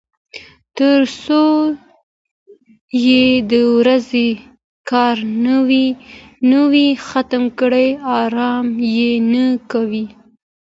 [0.77, 1.43] تر څو
[3.05, 4.29] یې د ورځې
[4.89, 5.15] کار
[6.51, 7.87] نه وای ختم کړی
[8.19, 10.05] ارام یې نه کاوه.